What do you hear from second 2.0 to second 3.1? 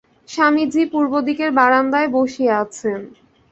বসিয়া আছেন।